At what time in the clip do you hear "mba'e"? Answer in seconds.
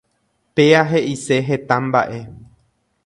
1.85-2.19